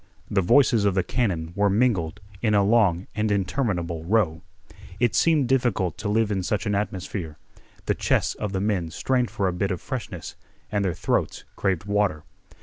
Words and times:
The 0.31 0.41
voices 0.41 0.83
of 0.83 0.95
the 0.95 1.03
cannon 1.03 1.53
were 1.55 1.69
mingled 1.69 2.21
in 2.41 2.55
a 2.55 2.63
long 2.63 3.05
and 3.13 3.31
interminable 3.31 4.03
row. 4.03 4.41
It 4.99 5.13
seemed 5.13 5.47
difficult 5.47 5.95
to 5.99 6.09
live 6.09 6.31
in 6.31 6.41
such 6.41 6.65
an 6.65 6.73
atmosphere. 6.73 7.37
The 7.85 7.93
chests 7.93 8.33
of 8.33 8.51
the 8.51 8.61
men 8.61 8.89
strained 8.89 9.29
for 9.29 9.47
a 9.47 9.53
bit 9.53 9.69
of 9.69 9.79
freshness, 9.79 10.35
and 10.71 10.83
their 10.83 10.95
throats 10.95 11.43
craved 11.55 11.83
water. 11.85 12.23